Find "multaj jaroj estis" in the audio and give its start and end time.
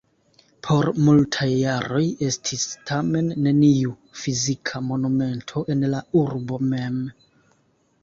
1.09-2.65